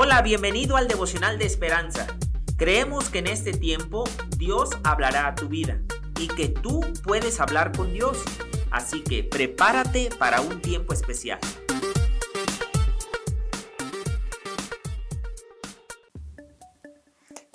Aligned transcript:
Hola, 0.00 0.22
bienvenido 0.22 0.76
al 0.76 0.86
devocional 0.86 1.40
de 1.40 1.46
esperanza. 1.46 2.06
Creemos 2.56 3.10
que 3.10 3.18
en 3.18 3.26
este 3.26 3.50
tiempo 3.50 4.04
Dios 4.36 4.70
hablará 4.84 5.26
a 5.26 5.34
tu 5.34 5.48
vida 5.48 5.82
y 6.20 6.28
que 6.28 6.48
tú 6.48 6.82
puedes 7.02 7.40
hablar 7.40 7.76
con 7.76 7.92
Dios. 7.92 8.16
Así 8.70 9.02
que 9.02 9.24
prepárate 9.24 10.10
para 10.16 10.40
un 10.40 10.62
tiempo 10.62 10.92
especial. 10.92 11.40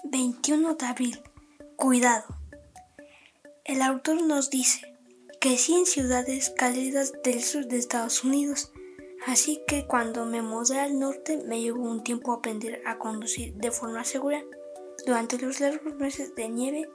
...21 0.04 0.78
de 0.78 0.86
abril... 0.86 1.22
Cuidado. 1.78 2.26
El 3.64 3.82
autor 3.82 4.22
nos 4.22 4.50
dice... 4.50 4.94
...crecí 5.40 5.76
en 5.76 5.86
ciudades 5.86 6.50
cálidas 6.50 7.14
del 7.24 7.42
sur 7.42 7.68
de 7.68 7.78
Estados 7.78 8.26
Unidos... 8.26 8.74
Así 9.26 9.64
que 9.66 9.88
cuando 9.88 10.26
me 10.26 10.42
mudé 10.42 10.82
al 10.82 11.00
norte 11.00 11.42
me 11.46 11.62
llevó 11.62 11.84
un 11.84 12.04
tiempo 12.04 12.34
aprender 12.34 12.82
a 12.86 12.98
conducir 12.98 13.54
de 13.54 13.72
forma 13.72 14.04
segura. 14.04 14.44
Durante 15.06 15.38
los 15.40 15.62
largos 15.62 15.96
meses 15.96 16.36
de 16.36 16.50
nieve, 16.50 16.90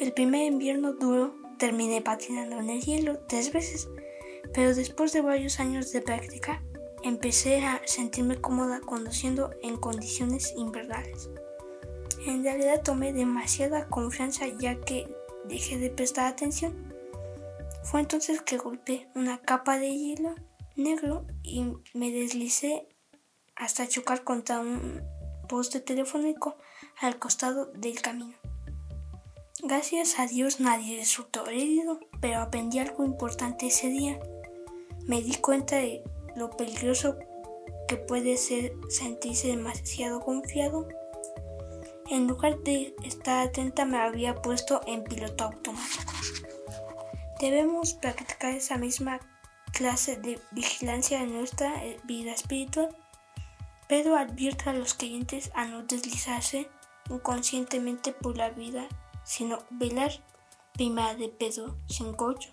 el 0.00 0.12
primer 0.12 0.42
invierno 0.46 0.92
duro 0.92 1.36
terminé 1.58 2.00
patinando 2.02 2.58
en 2.58 2.70
el 2.70 2.80
hielo 2.80 3.20
tres 3.28 3.52
veces, 3.52 3.88
pero 4.52 4.74
después 4.74 5.12
de 5.12 5.20
varios 5.20 5.60
años 5.60 5.92
de 5.92 6.02
práctica 6.02 6.62
empecé 7.04 7.64
a 7.64 7.80
sentirme 7.86 8.40
cómoda 8.40 8.80
conduciendo 8.80 9.50
en 9.62 9.76
condiciones 9.76 10.52
invernales. 10.56 11.30
En 12.26 12.42
realidad 12.42 12.82
tomé 12.82 13.12
demasiada 13.12 13.88
confianza 13.88 14.46
ya 14.48 14.80
que 14.80 15.08
dejé 15.44 15.78
de 15.78 15.90
prestar 15.90 16.26
atención. 16.26 16.92
Fue 17.84 18.00
entonces 18.00 18.42
que 18.42 18.58
golpeé 18.58 19.08
una 19.14 19.40
capa 19.40 19.78
de 19.78 19.96
hielo 19.96 20.34
negro 20.80 21.26
y 21.42 21.64
me 21.94 22.10
deslicé 22.10 22.88
hasta 23.54 23.88
chocar 23.88 24.24
contra 24.24 24.60
un 24.60 25.02
poste 25.48 25.80
telefónico 25.80 26.56
al 27.00 27.18
costado 27.18 27.66
del 27.66 28.00
camino. 28.00 28.34
Gracias 29.62 30.18
a 30.18 30.26
Dios 30.26 30.58
nadie 30.58 30.96
resultó 30.96 31.46
herido, 31.46 32.00
pero 32.20 32.40
aprendí 32.40 32.78
algo 32.78 33.04
importante 33.04 33.66
ese 33.66 33.88
día. 33.88 34.18
Me 35.06 35.20
di 35.20 35.34
cuenta 35.36 35.76
de 35.76 36.02
lo 36.34 36.50
peligroso 36.50 37.16
que 37.86 37.96
puede 37.96 38.36
ser 38.36 38.72
sentirse 38.88 39.48
demasiado 39.48 40.20
confiado. 40.20 40.88
En 42.08 42.26
lugar 42.26 42.60
de 42.60 42.94
estar 43.04 43.46
atenta 43.46 43.84
me 43.84 43.98
había 43.98 44.34
puesto 44.36 44.80
en 44.86 45.04
piloto 45.04 45.44
automático. 45.44 46.12
Debemos 47.38 47.94
practicar 47.94 48.54
esa 48.54 48.78
misma 48.78 49.20
clase 49.80 50.16
de 50.16 50.38
vigilancia 50.50 51.22
en 51.22 51.32
nuestra 51.32 51.82
eh, 51.86 51.98
vida 52.04 52.32
espiritual, 52.32 52.94
pero 53.88 54.14
advierte 54.14 54.68
a 54.68 54.74
los 54.74 54.92
creyentes 54.92 55.50
a 55.54 55.64
no 55.64 55.84
deslizarse 55.84 56.68
inconscientemente 57.08 58.12
por 58.12 58.36
la 58.36 58.50
vida, 58.50 58.86
sino 59.24 59.60
velar. 59.70 60.12
Primera 60.74 61.14
de 61.14 61.30
Pedro 61.30 61.78
5.8. 61.88 62.52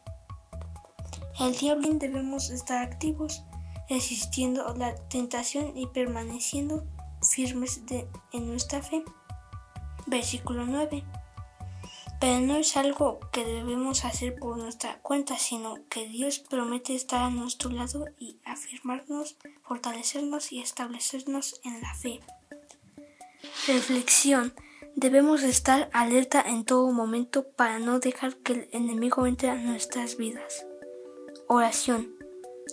El 1.41 1.57
día 1.57 1.75
bien 1.75 1.99
debemos 1.99 2.49
estar 2.49 2.81
activos, 2.81 3.43
resistiendo 3.89 4.73
la 4.75 4.95
tentación 5.09 5.77
y 5.77 5.85
permaneciendo 5.87 6.85
firmes 7.21 7.81
en 8.31 8.47
nuestra 8.47 8.81
fe. 8.81 9.03
Versículo 10.05 10.65
9. 10.65 11.03
Pero 12.19 12.39
no 12.41 12.57
es 12.57 12.75
algo 12.77 13.19
que 13.31 13.45
debemos 13.45 14.03
hacer 14.03 14.35
por 14.35 14.57
nuestra 14.57 14.99
cuenta, 15.01 15.37
sino 15.37 15.77
que 15.89 16.07
Dios 16.07 16.39
promete 16.39 16.95
estar 16.95 17.21
a 17.21 17.29
nuestro 17.29 17.69
lado 17.69 18.05
y 18.17 18.37
afirmarnos, 18.43 19.37
fortalecernos 19.61 20.51
y 20.51 20.59
establecernos 20.59 21.61
en 21.63 21.81
la 21.81 21.93
fe. 21.93 22.19
Reflexión. 23.67 24.53
Debemos 24.95 25.43
estar 25.43 25.91
alerta 25.93 26.41
en 26.41 26.65
todo 26.65 26.91
momento 26.91 27.45
para 27.55 27.77
no 27.77 27.99
dejar 27.99 28.35
que 28.37 28.53
el 28.53 28.69
enemigo 28.71 29.27
entre 29.27 29.51
a 29.51 29.55
nuestras 29.55 30.17
vidas. 30.17 30.65
Oración. 31.47 32.15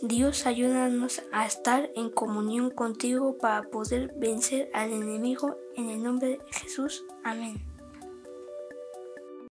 Dios 0.02 0.46
ayúdanos 0.46 1.22
a 1.32 1.46
estar 1.46 1.90
en 1.94 2.10
comunión 2.10 2.70
contigo 2.70 3.36
para 3.38 3.62
poder 3.68 4.12
vencer 4.16 4.70
al 4.72 4.92
enemigo 4.92 5.56
en 5.76 5.90
el 5.90 6.02
nombre 6.02 6.28
de 6.28 6.38
Jesús. 6.50 7.04
Amén. 7.22 7.73